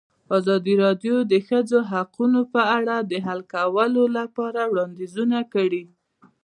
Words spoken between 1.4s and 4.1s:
ښځو حقونه په اړه د حل کولو